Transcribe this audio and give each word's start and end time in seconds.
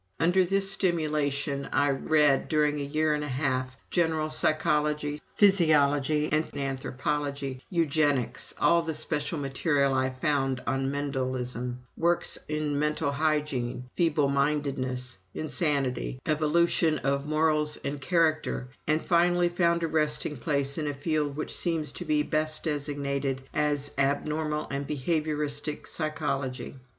Under 0.19 0.43
this 0.43 0.71
stimulation, 0.71 1.69
I 1.71 1.91
read, 1.91 2.49
during 2.49 2.79
a 2.79 2.83
year 2.83 3.13
and 3.13 3.23
a 3.23 3.27
half, 3.27 3.77
general 3.91 4.31
psychology, 4.31 5.21
physiology 5.35 6.27
and 6.31 6.49
anthropology, 6.57 7.61
eugenics, 7.69 8.51
all 8.59 8.81
the 8.81 8.95
special 8.95 9.37
material 9.37 9.93
I 9.93 10.09
could 10.09 10.19
find 10.27 10.63
on 10.65 10.89
Mendelism, 10.89 11.81
works 11.95 12.39
on 12.49 12.79
mental 12.79 13.11
hygiene, 13.11 13.91
feeblemindedness, 13.95 15.17
insanity, 15.35 16.19
evolution 16.25 16.97
of 16.97 17.27
morals 17.27 17.77
and 17.83 18.01
character, 18.01 18.69
and 18.87 19.05
finally 19.05 19.49
found 19.49 19.83
a 19.83 19.87
resting 19.87 20.35
place 20.35 20.79
in 20.79 20.87
a 20.87 20.95
field 20.95 21.35
which 21.35 21.55
seems 21.55 21.91
to 21.91 22.05
be 22.05 22.23
best 22.23 22.63
designated 22.63 23.43
as 23.53 23.91
Abnormal 23.99 24.67
and 24.71 24.87
Behavioristic 24.87 25.85
Psychology. 25.85 26.77